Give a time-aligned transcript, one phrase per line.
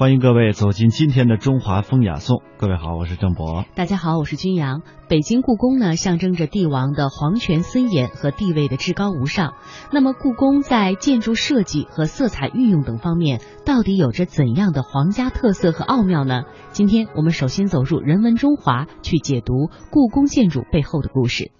[0.00, 2.40] 欢迎各位走进今天的中华风雅颂。
[2.56, 3.66] 各位好，我是郑博。
[3.74, 4.80] 大家好，我是君阳。
[5.10, 9.56] 北京故宫呢，象征着帝王的皇权森严和地位的至高无上。
[9.92, 16.44] 那么，故宫在建筑设计和色彩运用等方面，到底有着怎样的皇家特色和奥妙呢？
[16.70, 21.52] 今天我们首先走入人文中华，去解读故宫建筑背后的故事。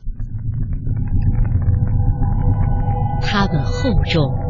[3.21, 4.50] 它们厚重。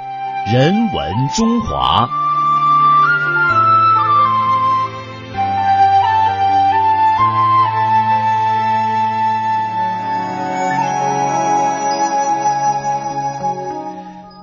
[0.47, 2.09] 人文中华。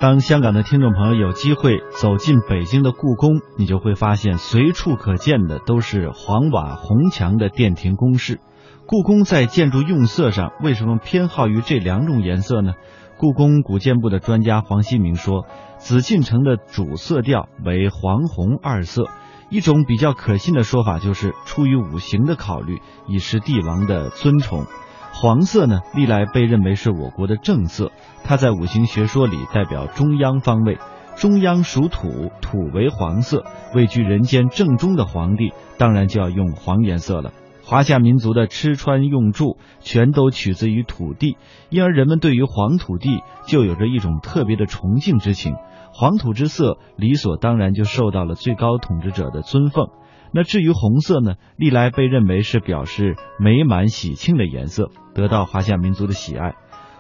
[0.01, 8.39] 当香港的听众朋友有机会走进北京的故宫，你就会发现随处可见的都是黄瓦红墙的殿庭宫室。
[8.87, 12.73] 故宫在建筑用色上为什么偏好于这两种颜色呢？
[13.19, 15.45] 故宫古建部的专家黄希明说。
[15.79, 19.05] 紫禁城的主色调为黄红二色，
[19.49, 24.65] 一种比较可信的说法就是出于五行的考虑，以示帝王的尊崇。
[25.13, 27.93] 黄色呢，历来被认为是我国的正色，
[28.25, 30.79] 它在五行学说里代表中央方位，
[31.17, 37.33] 中央属土，土为黄色，位居人间正中的皇帝当然就要用黄颜色了。
[37.69, 41.37] 华夏民族的吃穿用住全都取自于土地，
[41.69, 45.55] 因而人们对于黄土地就有着一种特别的崇敬之情。
[45.93, 49.89] 黄土之色理所当然就受到了最高统治者的尊奉。
[50.33, 56.55] 那至于红色呢，历来被认为是表示美满喜庆的颜色，得到华夏民族的喜爱。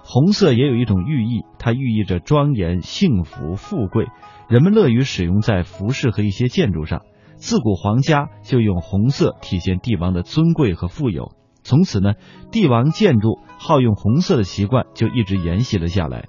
[0.04, 4.08] 红色也有一种寓意，它寓意着庄严、幸福、富贵，
[4.50, 7.04] 人们乐于使用在服饰和一些建筑上。
[7.38, 11.32] 自古皇家就用红色体现帝王的尊贵和富有，
[11.62, 12.14] 从此呢，
[12.50, 16.26] 帝王建筑好用红色的习惯就一直沿袭了下来。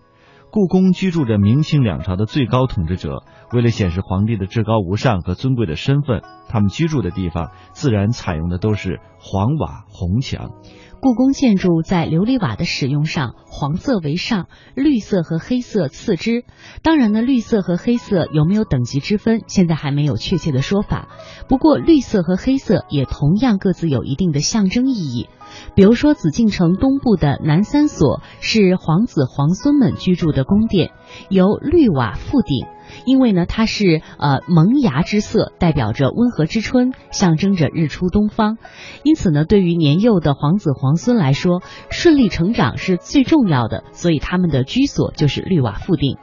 [0.51, 10.51] 故宫居住着明清两朝的最高统治者，为了显示皇帝的至高无上和尊贵的身份，他们居住的地方自然采用的都是黄瓦红墙。
[11.01, 16.43] 故宫建筑在琉璃瓦的使用上，黄色为上，绿色和黑色次之。
[16.83, 21.07] 当然呢，绿色和黑色有没有等级之分，现在还没有确切的说法。
[21.47, 25.29] 不过，绿色和黑色也同样各自有一定的象征意义。
[25.73, 30.91] 比如说，紫禁城东部的南三所是皇子皇孙们居住的宫殿，
[31.29, 32.67] 由绿瓦覆顶。
[33.05, 38.57] 因为呢，它是呃萌芽之色，代表着温和之春，象征着日出东方。
[39.03, 46.17] 因此呢，对于年幼的皇子皇孙来说，顺利成长是最重要的，所以他们的居所就是绿瓦覆顶。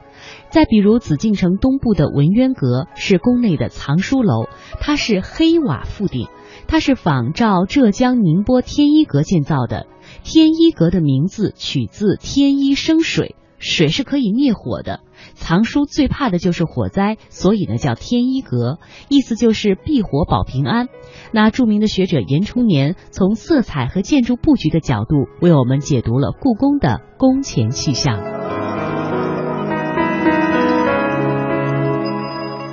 [0.49, 4.47] 再比如紫禁城东部的文渊阁是宫内的藏书楼，
[4.79, 6.27] 它是黑瓦覆顶，
[6.67, 9.85] 它是仿照浙江宁波天一阁建造的。
[10.23, 15.01] 天一阁的名字取自天一生水，水是可以灭火的。
[15.33, 18.79] 藏书最怕的就是火灾，所以呢叫天一阁，
[19.09, 20.87] 意思就是避火保平安。
[21.31, 28.21] 那著名的学者严冲年从色彩和建筑布局的角度为我们解读了故宫的宫前气象。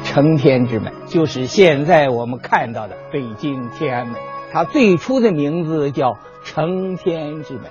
[0.05, 4.17] 承天之门就是现在我们看到的北京天安门，
[4.53, 7.65] 它最初的名字叫承天之门，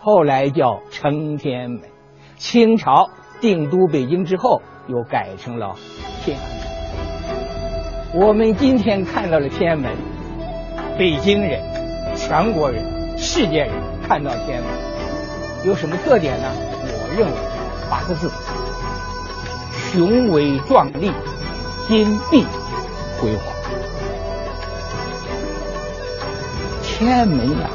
[0.00, 1.82] 后来叫承天门，
[2.36, 3.08] 清朝。
[3.40, 5.76] 定都北京之后，又改成了
[6.24, 8.26] 天安门。
[8.26, 9.94] 我们今天看到了天安门，
[10.98, 11.60] 北京人、
[12.14, 12.82] 全国人、
[13.18, 13.70] 世界人
[14.08, 14.72] 看到天安门
[15.64, 16.48] 有什么特点呢？
[16.82, 17.34] 我认为
[17.90, 18.30] 八个字：
[19.90, 21.12] 雄伟壮丽、
[21.88, 22.44] 金碧
[23.20, 23.44] 辉煌。
[26.82, 27.68] 天安门呀，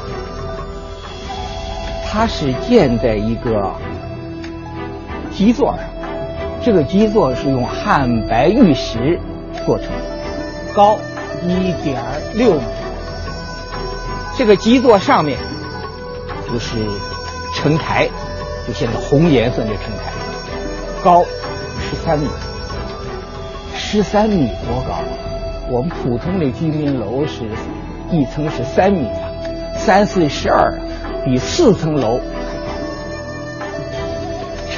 [2.04, 3.72] 它是建在一个。
[5.34, 5.78] 基座上，
[6.62, 9.18] 这个基座是用汉白玉石
[9.66, 10.98] 做成的，高
[11.42, 12.00] 一点
[12.34, 12.60] 六米。
[14.36, 15.38] 这个基座上面
[16.50, 16.76] 就是
[17.54, 18.08] 城台，
[18.66, 20.12] 就现在红颜色的城台，
[21.02, 21.24] 高
[21.80, 22.28] 十三米，
[23.74, 24.98] 十三米多高？
[25.70, 27.44] 我们普通的居民楼是
[28.10, 29.32] 一层是三米啊，
[29.76, 30.78] 三四十二，
[31.24, 32.20] 比四层楼。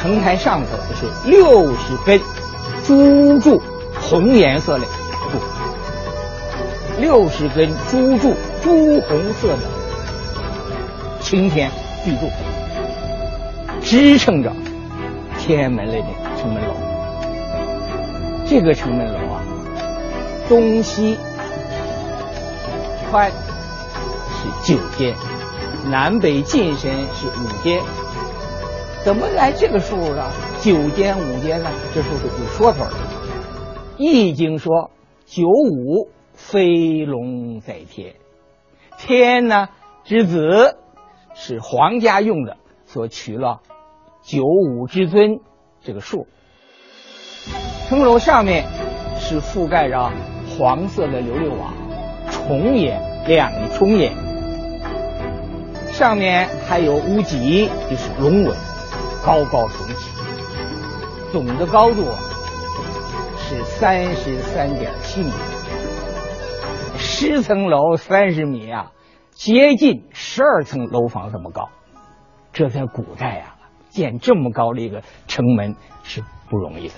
[0.05, 2.21] 城台上头是六十根
[2.85, 3.63] 朱柱，
[3.99, 5.39] 红颜色的柱，
[7.01, 9.61] 六十根朱柱，朱红色的
[11.21, 11.71] 擎天
[12.05, 12.29] 巨柱，
[13.81, 14.53] 支撑着
[15.39, 15.95] 天安门的
[16.39, 16.75] 城门楼。
[18.47, 19.41] 这个城门楼啊，
[20.51, 21.17] 东西
[23.11, 25.15] 宽是九间，
[25.87, 27.81] 南北进深是五间。
[29.05, 30.31] 怎么来这个数呢？
[30.63, 31.71] 九间五间呢？
[31.95, 32.91] 这数是有说头的。
[33.99, 34.91] 《易经》说
[35.27, 38.15] ：“九五飞龙在天。”
[38.97, 39.69] 天呢
[40.05, 40.79] 之子
[41.35, 42.57] 是皇家用的，
[42.87, 43.61] 所取了
[44.23, 45.41] 九五之尊
[45.83, 46.27] 这个数。
[47.87, 48.65] 城楼上面
[49.19, 50.13] 是覆盖着
[50.57, 51.75] 黄色的琉璃瓦，
[52.31, 54.15] 重檐两重檐，
[55.93, 58.57] 上面还有屋脊，就是龙纹。
[59.25, 60.11] 高高耸起，
[61.33, 62.05] 总的高度
[63.39, 65.31] 是三十三点七米，
[66.99, 68.93] 十层楼三十米啊，
[69.31, 71.71] 接近十二层楼房这么高。
[72.53, 73.57] 这在古代啊，
[73.89, 76.95] 建这么高的一个城门是不容易的。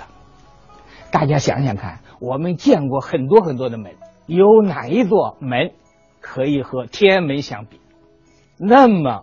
[1.12, 3.94] 大家想想看，我们见过很多很多的门，
[4.26, 5.70] 有哪一座门
[6.20, 7.81] 可以和天安门相比？
[8.58, 9.22] 那么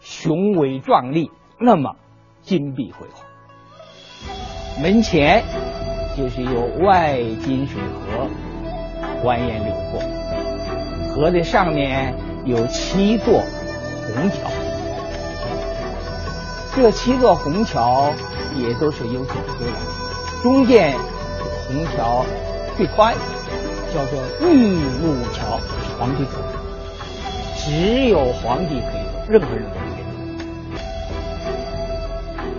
[0.00, 1.30] 雄伟壮丽，
[1.60, 1.96] 那么。
[2.48, 5.44] 金碧辉煌，门前
[6.16, 8.26] 就是有外金水河
[9.22, 10.00] 蜿蜒流过，
[11.14, 12.14] 河的上面
[12.46, 13.42] 有七座
[14.06, 14.50] 虹桥，
[16.74, 18.14] 这七座虹桥
[18.56, 20.94] 也都是有讲究的，中间
[21.66, 22.24] 虹桥
[22.78, 23.14] 最宽，
[23.94, 24.72] 叫做玉
[25.02, 25.60] 露桥，
[25.98, 26.38] 皇帝走，
[27.58, 29.87] 只有皇帝可以走，任何人都。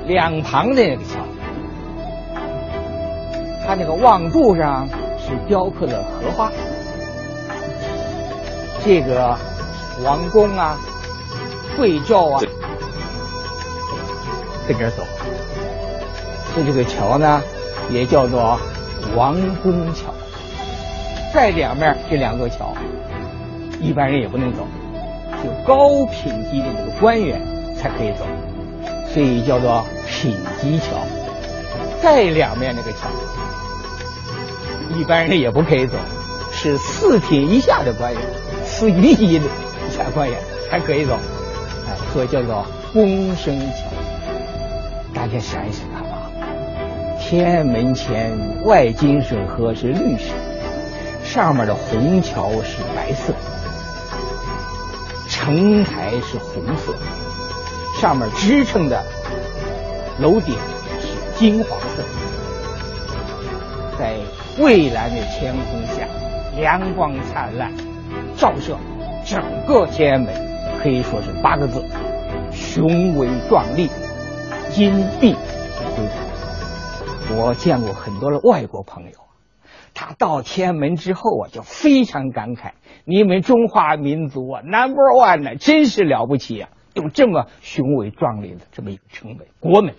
[0.09, 1.19] 两旁的那个桥，
[3.63, 4.89] 它那个望柱上
[5.19, 6.51] 是雕刻的荷花。
[8.83, 9.37] 这个
[10.03, 10.79] 王宫啊、
[11.77, 12.41] 贵胄啊，
[14.67, 15.03] 跟着走。
[16.55, 17.39] 这这个桥呢，
[17.91, 18.59] 也叫做
[19.15, 20.11] 王宫桥。
[21.31, 22.73] 在两面这两座桥，
[23.79, 24.65] 一般人也不能走，
[25.43, 27.39] 就高品级的这个官员
[27.77, 28.25] 才可以走。
[29.13, 30.85] 所以叫做品级桥，
[32.01, 33.07] 再两面那个桥，
[34.95, 35.93] 一般人也不可以走，
[36.51, 38.21] 是四品以下的官员，
[38.63, 39.41] 四一级以
[39.91, 40.39] 下官员
[40.69, 41.13] 才可以走，
[41.87, 43.77] 哎，所以叫做公生桥。
[45.13, 46.29] 大家想一想看吧，
[47.19, 50.25] 天安门前外金水河是绿色，
[51.23, 53.33] 上面的虹桥是白色，
[55.27, 56.93] 城台是红色。
[57.99, 59.03] 上面支撑的
[60.21, 60.55] 楼顶
[61.01, 62.01] 是金黄色，
[63.99, 64.15] 在
[64.57, 66.07] 蔚蓝的天空下，
[66.61, 67.73] 阳光灿烂，
[68.37, 68.77] 照射
[69.25, 70.33] 整个天安门，
[70.81, 71.83] 可以说是八个字：
[72.53, 73.89] 雄伟壮丽，
[74.69, 77.37] 金碧辉煌。
[77.37, 79.11] 我见过很多的外国朋友，
[79.93, 82.71] 他到天安门之后啊，就非常感慨：
[83.03, 86.69] 你们中华民族啊，Number One 呢，真是了不起啊！
[86.93, 89.95] 有这么雄伟壮丽的这么一个城门，国门。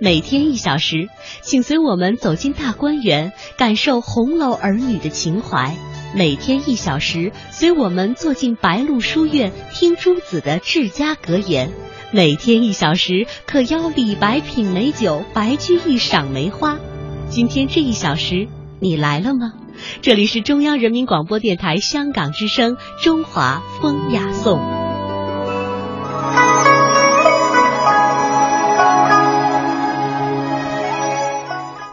[0.00, 1.08] 每天一小时，
[1.42, 5.76] 请随我们走进大观园，感受红楼儿女的情怀；
[6.16, 11.68] 每天一小时，随我们坐进白鹿书院，听朱子的治家格言；
[12.12, 16.80] 每天一小时，可邀李白品美酒，白居易赏梅花。
[17.28, 18.48] 今天这一小时，
[18.80, 19.52] 你来了吗？
[20.00, 24.58] 这里是中央人民广播电台香港之声《中华风雅颂》。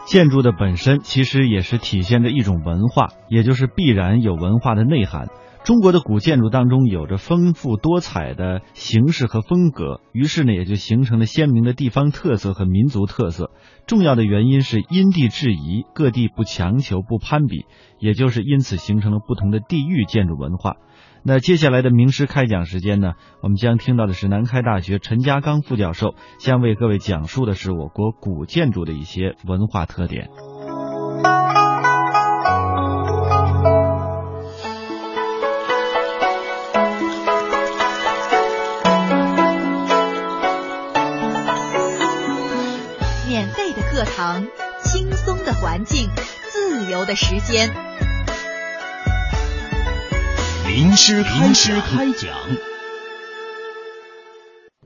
[0.06, 5.28] 建筑的本身其实也是体现着一种文化，也就是必然有文化的内涵。
[5.62, 13.50] 中国的古建筑当中有着丰富多彩的形式和风格，于是呢也就形成了鲜明的地方特色和民族特色。
[13.86, 17.66] 重要的原因是因地制宜，各地不强求不攀比，
[17.98, 20.76] 也就是因此形成了不同的地域建筑文化。
[21.22, 23.12] 那接下来的名师开讲时间呢，
[23.42, 30.30] 我们将听到的是南开大学陈家刚副教授将为各位讲述的是我国古建筑的一些文化特点。
[44.82, 46.08] 轻松的环境，
[46.50, 47.70] 自由的时间。
[50.66, 52.30] 名师名师开讲。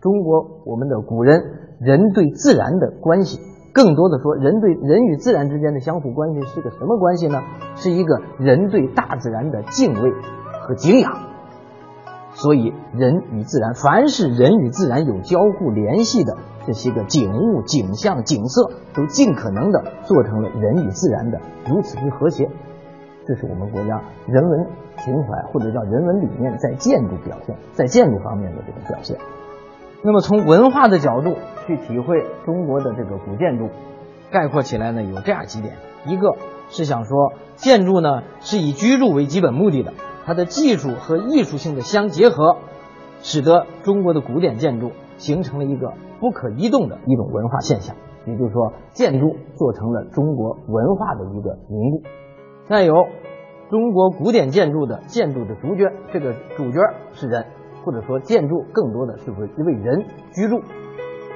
[0.00, 1.40] 中国我们的古人，
[1.80, 3.38] 人对自然的关系
[3.72, 7.42] 更多的说，人对人与自然之间的相互关系是个什么关系呢？
[7.76, 10.12] 是一个人对大自然的敬畏
[10.62, 11.33] 和敬仰。
[12.34, 16.36] 所以，人与自然，凡是人与自然有交互联系的
[16.66, 22.50] 这些个景物、景象、景色，都尽可能的做成了人与自然的如此之和谐。
[23.26, 24.66] 这是我们国家人文
[24.98, 29.16] 情怀或者叫人文理念在建筑表现，在建筑方面的这种表现。
[30.02, 31.36] 那么从文化的角度
[31.66, 33.70] 去体会中国的这个古建筑，
[34.30, 36.36] 概括起来呢有这样几点：一个
[36.68, 42.56] 是想说建筑呢是以居住为基本目的的，它的技术和艺术性的相结合，
[43.20, 47.94] 使得中国的古典建筑形成了一个不可移动的一种文化现象。
[48.26, 52.02] 也就是说，建筑做成了中国文化的一个凝固。
[52.66, 53.06] 再有，
[53.70, 56.78] 中国古典建筑的建筑的主角，这个主角
[57.12, 57.44] 是人。
[57.84, 60.62] 或者说，建筑更多的是为为人居住。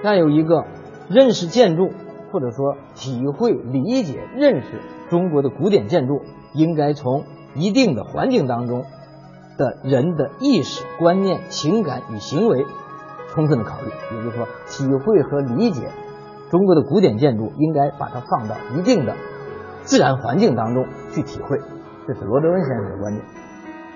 [0.02, 0.64] 再有一个，
[1.11, 1.90] 认识建筑，
[2.33, 4.80] 或者说体会、理解、认识
[5.11, 6.23] 中国的古典建筑，
[6.54, 7.25] 应该从
[7.55, 8.85] 一定的环境当中
[9.57, 12.67] 的人的意识、观念、情感与行为
[13.31, 13.88] 充分的考虑。
[14.17, 15.90] 也就是说，体会和理解
[16.50, 19.14] 中国的古典建筑，应该把它放到一定的
[19.83, 21.61] 自然环境当中去体会。
[22.07, 23.25] 这是罗德温先生的观点。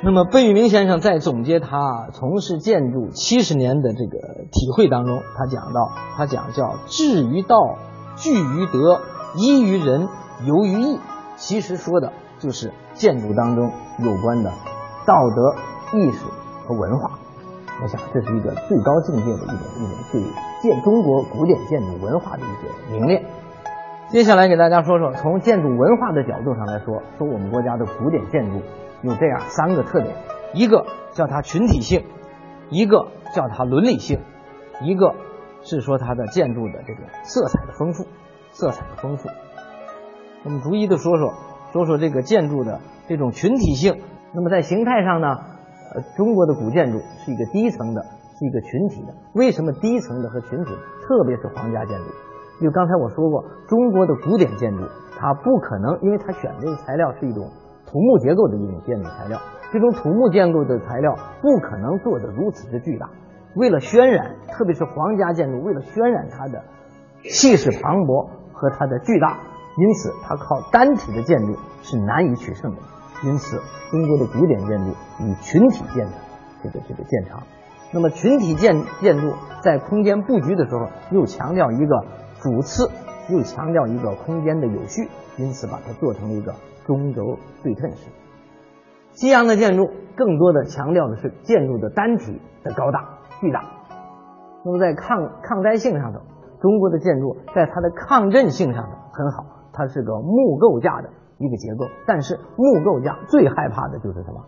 [0.05, 4.19] 那么，贝聿铭先生在总结他从事建筑七十年的这个
[4.51, 7.79] 体会当中，他讲到，他讲叫志于道，
[8.17, 9.01] 聚于德，
[9.37, 10.09] 依于仁，
[10.45, 10.99] 游于义。
[11.37, 14.51] 其实说的就是建筑当中有关的
[15.07, 15.55] 道德、
[15.97, 16.27] 艺术
[16.67, 17.13] 和文化。
[17.81, 20.23] 我想，这是一个最高境界的一种一种对
[20.61, 23.25] 建中国古典建筑文化的一个凝练。
[24.09, 28.61] 接下来给大家说说，从建筑文化的角度上来说，说我们国家的古典建筑。
[29.03, 30.15] 有这样三个特点，
[30.55, 32.05] 一个叫它群体性，
[32.71, 34.21] 一个叫它伦理性，
[34.81, 35.17] 一个
[35.63, 38.07] 是说它的建筑的这个色彩的丰富，
[38.53, 39.29] 色彩的丰富。
[40.45, 41.35] 我们逐一的说说，
[41.73, 44.01] 说说这个建筑的这种群体性。
[44.35, 45.29] 那么在形态上呢，
[45.95, 48.03] 呃，中国的古建筑是一个低层的，
[48.39, 49.15] 是一个群体的。
[49.35, 50.71] 为什么低层的和群体，
[51.07, 52.65] 特别是皇家建筑？
[52.65, 54.85] 就刚才我说过，中国的古典建筑
[55.19, 57.51] 它不可能，因为它选择的材料是一种。
[57.85, 59.39] 土木结构的一种建筑材料，
[59.71, 63.11] 这种土木建构的材料不可能做得如此之巨大。
[63.55, 66.63] 为了渲染，特别是皇家建筑，为了渲染它的
[67.29, 69.41] 气势磅礴和它的巨大，
[69.77, 72.79] 因此它靠单体的建筑是难以取胜的。
[73.25, 73.61] 因此，
[73.91, 76.13] 中国的古典建筑以群体建的
[76.63, 77.43] 这个这个建长。
[77.93, 82.05] 那么，群体建建筑在空间布局的时候，又强调一个
[82.41, 82.91] 主次，
[83.29, 86.55] 又强调一个空间的有序，因此把它做成了一个。
[86.85, 88.09] 中轴对称式，
[89.13, 93.63] 西洋的建筑更多的强调的是建筑的单体的高大巨大。
[94.65, 96.19] 那么在抗抗灾性上头，
[96.61, 101.87] 中国的建筑在它的抗震性上头很好，它是个木构架的一个结构。
[102.07, 104.41] 但是木构架最害怕的就是什么？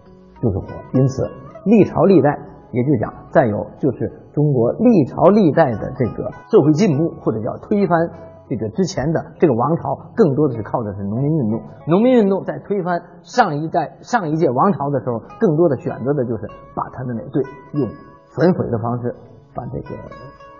[0.42, 0.66] 就是火。
[0.92, 1.30] 因此
[1.64, 2.38] 历朝历代，
[2.72, 8.10] 也就讲再有就是中国历朝历代的这个社会进步或者叫推翻。
[8.46, 17.88] 这个之前的这个王朝更多的是靠的是农民运动，农民运动在推翻上一代上一届王朝的时候，更多的选择的就是把他的那对用
[18.36, 19.16] 焚毁的方式
[19.54, 19.96] 把这个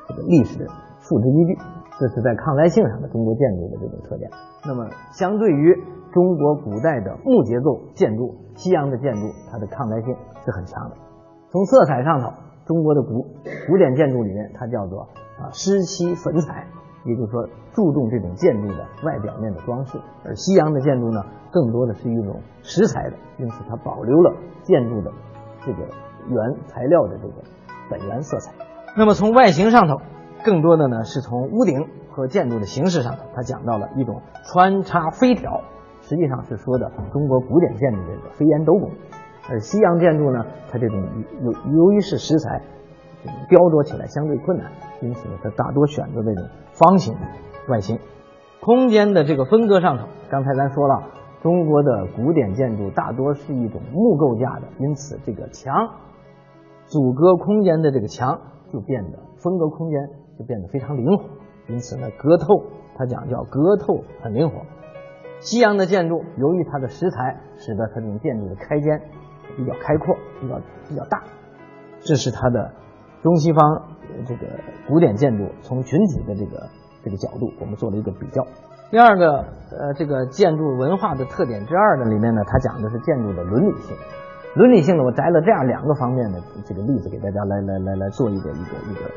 [0.09, 0.67] 这个历史
[1.01, 1.59] 付之一炬。
[1.99, 4.31] 这是在抗灾性上的中国建筑的这种特点。
[4.67, 5.75] 那么，相对于
[6.13, 10.97] 中国古代的木结构建筑，西洋的建筑它的抗灾性是很强的。
[11.51, 12.33] 从色彩上头，
[12.67, 13.27] 中国的古
[13.69, 15.09] 古典建筑里面，它叫做
[15.39, 16.67] 啊湿漆粉彩。
[17.07, 21.23] 也就是说，注重这种建筑的外表面的装饰，而西洋的建筑呢，
[21.53, 25.13] 更多的是一种石材的，因此它保留了建筑的
[25.67, 25.81] 这个
[26.31, 27.35] 原材料的这个
[27.91, 28.55] 本源色彩。
[28.97, 29.97] 那么从外形上头，
[30.45, 35.63] 更多的呢是从屋顶和建筑的形式上他，讲到了一种穿插飞挑，
[36.03, 38.91] 实际上是说的中国古典建筑这个飞檐斗拱，
[39.49, 41.03] 而西洋建筑呢，它这种
[41.43, 42.63] 由由于是石材。
[43.49, 44.71] 雕琢起来相对困难，
[45.01, 47.17] 因此呢，它大多选择这种方形
[47.71, 47.99] 外形。
[48.61, 51.05] 空间的这个分割上头，刚才咱说了，
[51.41, 55.89] 中国的古典建筑大多是一种木构架的，因此这个墙
[56.85, 58.39] 阻隔空间的这个墙
[58.71, 61.25] 就变得分隔空间就变得非常灵活，
[61.69, 62.47] 因此呢，隔透
[62.97, 64.63] 它讲叫隔透很灵活。
[65.41, 69.01] 西洋的建筑由于它的石材，使得它这种建筑的开间
[69.57, 71.23] 比较开阔，比较比较大，
[72.01, 72.73] 这是它的。
[73.23, 74.47] 中西方这个
[74.87, 76.69] 古典建筑从群体的这个
[77.03, 78.47] 这个角度，我们做了一个比较。
[78.91, 83.97] 第二个，呃，这个建筑文化的特点之二呢，里面呢，它讲的是建筑的伦理性。
[84.57, 89.11] 伦理性呢，我摘了这样两个方面的这个例子给大家来来来来做一个一个一个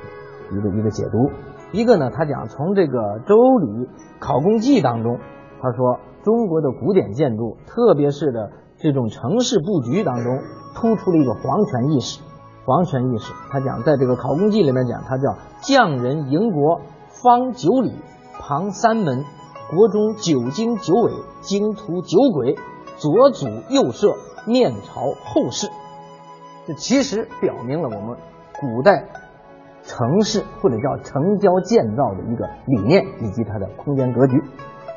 [0.52, 1.30] 一个一个解读。
[1.72, 3.90] 一个呢，他讲从这个《周礼
[4.20, 5.20] 考工记》当中，
[5.62, 10.40] 他说中国的古典建筑，特别是的这种城市布局当中，
[10.76, 12.22] 突出了一个皇权意识。
[12.66, 17.94] 皇权意识，他讲在这个《考工记》里面讲，他叫匠人营国，方九里，
[18.40, 19.24] 旁三门，
[19.74, 21.12] 国中九经九纬，
[21.42, 22.58] 经图九轨，
[22.98, 25.70] 左祖右社，面朝后世。
[26.66, 28.18] 这其实表明了我们
[28.60, 29.08] 古代
[29.88, 34.44] 城市或者叫城郊建造的一个理念以及它的空间格局。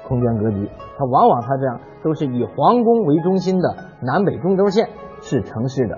[0.07, 0.69] 空间格局，
[0.99, 4.89] 它往往它这样都是以皇宫为中心的南北中轴线
[5.23, 5.97] 是城市的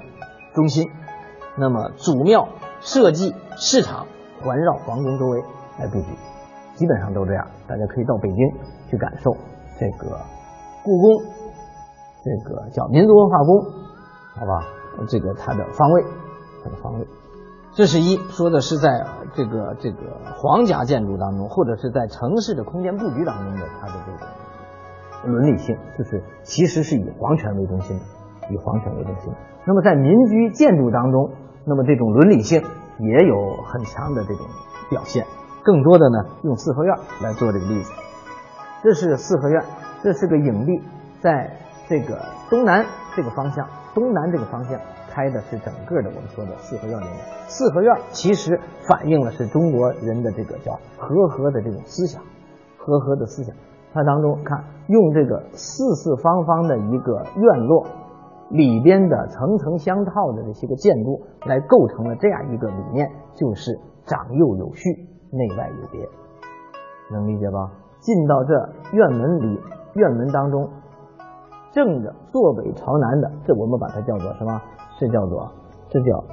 [0.55, 0.91] 中心。
[1.57, 2.49] 那么祖庙、
[2.81, 4.07] 社稷、市场
[4.43, 5.43] 环绕皇宫周围
[5.79, 6.09] 来布局，
[6.75, 7.47] 基本上都这样。
[7.67, 8.37] 大家可以到北京
[8.91, 9.35] 去感受
[9.81, 10.21] 这个
[10.85, 11.25] 故宫，
[12.23, 13.65] 这个叫民族文化宫，
[14.37, 14.67] 好吧？
[15.09, 16.05] 这个它的方位，
[16.63, 17.07] 它的方位，
[17.75, 19.97] 这是一说的是在这个这个
[20.37, 28.05] 皇家建筑当中，或者是在城市的空间布局当中的它的这个伦理性，就是其实是以皇权为中心的，
[28.53, 29.39] 以皇权为中心的。
[29.65, 31.31] 那么在民居建筑当中，
[31.65, 32.63] 那么这种伦理性
[32.99, 34.47] 也有很强的这种
[34.91, 35.25] 表现。
[35.65, 37.93] 更多的呢，用四合院来做这个例子，
[38.83, 39.65] 这是四合院，
[40.03, 40.83] 这是个影壁，
[41.21, 41.57] 在
[41.89, 42.85] 这个东南
[43.17, 43.67] 这个方向。
[43.95, 44.81] 东南这个方向
[45.13, 47.17] 开的是整个的我们说的四合院里面，
[47.47, 52.23] 四合院其实反映了是中国人的这个叫和合的这种思想，
[52.79, 53.55] 和合的思想。
[53.93, 57.87] 它当中看用这个四四方方的一个院落
[58.49, 64.91] 里边的层层相套的这些个建筑来构成了这样一个理念，就是长幼有序，
[65.31, 66.09] 内外有别，
[67.11, 67.71] 能理解吧？
[68.01, 69.61] 进到这院门里，
[69.95, 70.71] 院门当中。
[71.75, 74.61] 正着坐北朝南的，这我们把它叫做什么？
[75.03, 75.51] 这叫做
[75.91, 76.25] 这叫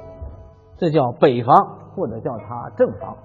[0.78, 1.56] 这叫北房，
[1.96, 3.16] 或者叫它正房，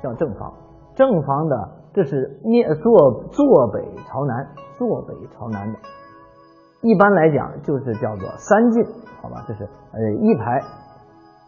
[0.00, 0.54] 叫正房。
[0.94, 4.46] 正房的这是面坐坐北朝南，
[4.78, 5.78] 坐北朝南的。
[6.80, 8.84] 一般来讲就是叫做三进，
[9.20, 9.44] 好吧？
[9.48, 10.60] 这是呃一排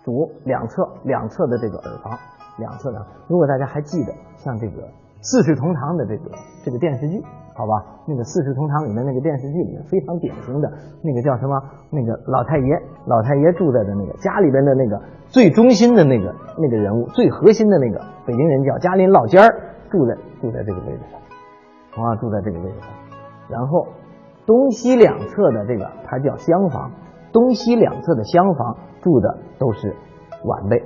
[0.03, 2.19] 主两侧两侧的这个耳房，
[2.59, 3.07] 两侧的。
[3.29, 4.89] 如果大家还记得，像这个
[5.23, 6.33] 四世同堂的这个
[6.65, 7.23] 这个电视剧。
[7.57, 11.57] 好吧，那个《四世同堂》里面那个电视剧里面非常典型的那个叫什么？
[11.89, 12.69] 那个老太爷，
[13.07, 19.49] 老太爷住在的那个家里边的那个最中心的那个那个人物，最核心的那个北京人叫家林老尖儿，
[19.89, 22.91] 住在住在这个位置上，啊，住在这个位置上。
[23.49, 23.87] 然后
[24.45, 26.91] 东西两侧的这个它叫厢房，
[27.33, 29.97] 东西两侧的厢房住的都是
[30.45, 30.85] 晚辈，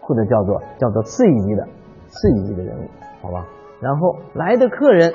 [0.00, 1.68] 或者叫做叫做次一级的
[2.08, 2.88] 次一级的人物，
[3.22, 3.46] 好吧？
[3.80, 5.12] 然后来的客人。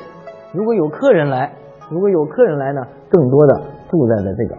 [0.53, 1.51] 如果有客人来，
[1.89, 4.55] 如果有客人来呢，更多的住在了这个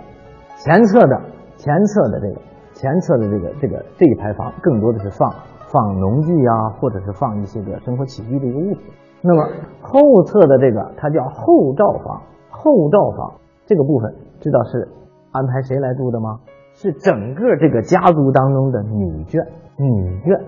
[0.58, 1.20] 前侧的
[1.56, 2.40] 前侧的这个
[2.72, 5.32] 前侧的这个这个这一排房，更多的是放
[5.68, 8.92] 放农具啊，或者是放一些个生活起居的一个物品。
[9.22, 9.48] 那么
[9.80, 14.88] 后侧的这个它叫后罩房，后罩房这个部分知道是
[15.30, 16.40] 安排谁来住的吗？
[16.74, 19.46] 是整个这个家族当中的女眷，
[19.78, 20.40] 女眷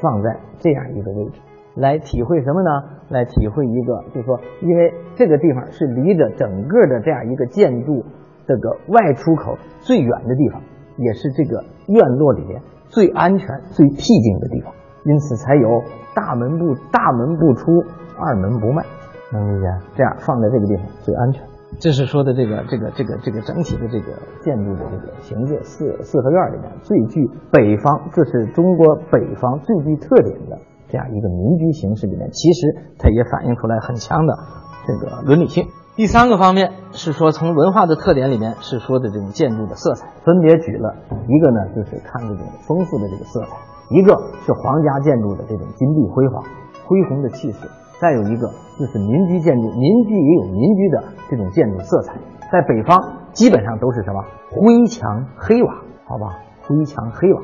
[0.00, 1.40] 放在这样一个位置。
[1.76, 2.70] 来体会什么呢？
[3.10, 8.04] 来体会一个，就是说，因为这个地方是离着整个的这样一个建筑
[8.46, 10.62] 这个外出口最远的地方，
[10.96, 14.72] 也是这个院落里面最安全、最僻静的地方，
[15.04, 15.82] 因此才有
[16.14, 17.84] 大门不大门不出，
[18.18, 18.82] 二门不迈，
[19.30, 19.66] 能理解？
[19.94, 21.44] 这样放在这个地方最安全。
[21.78, 30.58] 这是说的这个这个这个这个整体的这个建筑的这个形制，四四合院里面最具北方，这是中国北方最具特点的。
[30.88, 34.38] 这样一个民居形式里面，其实它也反映出来很强的
[34.86, 35.66] 这个伦理性。
[35.96, 40.94] 第三个方面是说，从文化的特点里面是说的这种建筑的色彩，分别举了
[41.26, 43.56] 一个呢，就是看这种丰富的这个色彩；
[43.88, 44.12] 一个
[44.44, 46.44] 是皇家建筑的这种金碧辉煌、
[46.84, 47.66] 恢宏的气势；
[47.98, 52.14] 再有一个就是民居建筑，民居也有民居的这种建筑色彩。
[52.52, 53.00] 在北方
[53.32, 54.22] 基本上都是什么
[54.52, 57.40] 灰墙黑瓦，好吧，灰墙黑瓦。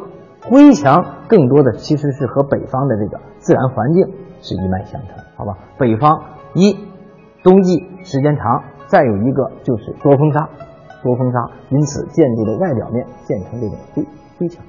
[0.48, 4.04] 灰墙更多的其实是和北方的这个自然环境
[4.40, 5.56] 是一脉相承，好吧？
[5.78, 6.20] 北方
[6.54, 6.76] 一
[7.44, 10.48] 冬季时间长，再有一个就是多风沙，
[11.02, 14.04] 多风沙，因此建筑的外表面建成这种灰
[14.38, 14.64] 灰墙。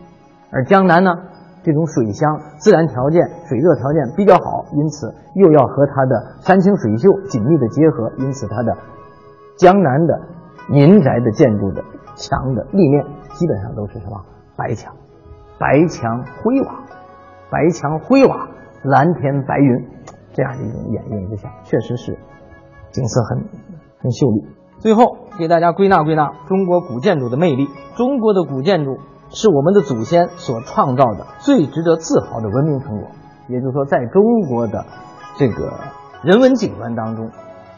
[0.52, 1.12] 而江南呢，
[1.64, 8.78] 这种水乡自然条件、水热条件比较好，因此又要和它的山清水秀紧密的结合，因此它的
[9.58, 10.22] 江南的
[10.70, 11.84] 民宅的建筑的
[12.16, 14.24] 墙的立面基本上都是什么
[14.56, 14.94] 白墙。
[15.64, 16.84] 白墙灰瓦，
[17.50, 18.50] 白墙灰瓦，
[18.84, 19.88] 蓝天白云，
[20.34, 22.18] 这样的一种掩映之下，确实是
[22.92, 23.46] 景色很
[24.02, 24.46] 很秀丽。
[24.80, 27.70] 最后给大家归纳归纳中国古建筑的魅力。
[27.96, 28.98] 中国的古建筑
[29.30, 33.12] 是我们的祖先所创造的最值得自豪的文明成果。
[33.48, 34.84] 也就是说，在中国的
[35.38, 35.80] 这个
[36.24, 37.30] 人文景观当中，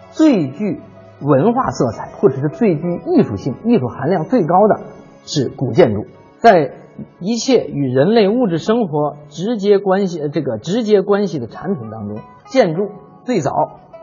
[0.09, 0.81] 最具
[1.21, 4.85] 文化色彩或者是最具艺术性、艺术含量最高的
[5.23, 6.07] 是古建筑。
[6.39, 6.71] 在
[7.19, 12.89] 一切与人类物质生活直接关系、这个直接关系的产品当中，建筑
[13.23, 13.51] 最早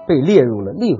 [0.06, 0.94] 被列入了历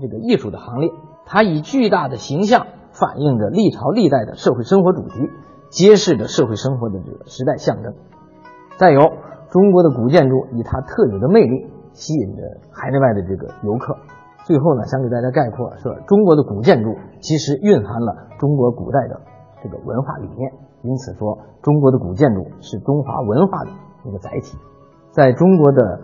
[0.00, 0.90] 这个艺术的行列。
[1.26, 5.14] 它以巨大的形象反映着历朝历代的社会生活主题，
[5.70, 7.94] 揭示着社会生活的这个时代象征。
[8.76, 9.00] 再有，
[9.50, 13.96] 中国的古建筑以它特有的魅力吸引着海内外的这个游客。
[14.44, 19.20] 最后呢，想给大家概括说，中国的古建筑其实蕴含了中国古代的
[19.62, 20.67] 这个文化理念。
[20.82, 23.70] 因此说，中国的古建筑是中华文化的
[24.04, 24.56] 一个载体。
[25.10, 26.00] 在中国的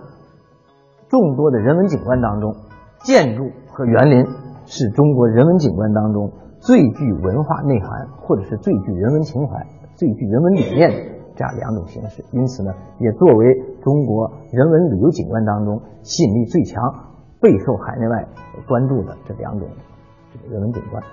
[1.09, 2.57] 众多的人文景观当中，
[3.05, 4.27] 建筑和园林
[4.67, 10.97] 是中国人文景观当中最具文化内涵，或者是最具人文情怀、最具人文理念的
[11.37, 12.25] 这样两种形式。
[12.33, 16.83] 因此呢，也作为中国人文旅游景观当中吸引力最强、
[17.41, 18.27] 备受海内外
[18.67, 19.69] 关注的这两种
[20.51, 21.05] 人文景观。